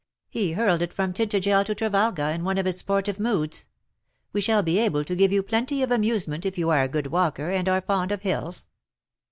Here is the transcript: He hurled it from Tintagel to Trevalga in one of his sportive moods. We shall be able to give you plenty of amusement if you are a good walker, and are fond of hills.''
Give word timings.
He 0.31 0.53
hurled 0.53 0.81
it 0.81 0.93
from 0.93 1.13
Tintagel 1.13 1.63
to 1.65 1.75
Trevalga 1.75 2.33
in 2.33 2.43
one 2.43 2.57
of 2.57 2.65
his 2.65 2.77
sportive 2.79 3.19
moods. 3.19 3.67
We 4.33 4.41
shall 4.41 4.63
be 4.63 4.79
able 4.79 5.03
to 5.05 5.15
give 5.15 5.31
you 5.31 5.43
plenty 5.43 5.83
of 5.83 5.91
amusement 5.91 6.43
if 6.43 6.57
you 6.57 6.71
are 6.71 6.81
a 6.83 6.87
good 6.89 7.05
walker, 7.11 7.51
and 7.51 7.69
are 7.69 7.81
fond 7.81 8.11
of 8.11 8.23
hills.'' 8.23 8.65